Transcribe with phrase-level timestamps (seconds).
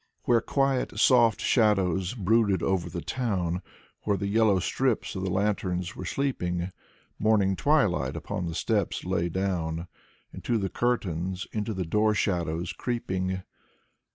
[0.23, 3.61] Where quiet, soft shadows brooded over the town,
[4.01, 6.71] Where the yellow strips of the lanterns were sleeping.
[7.19, 9.87] Morning twilight upon the steps lay down.
[10.33, 13.43] Into the curtains, into the door shadows creeping.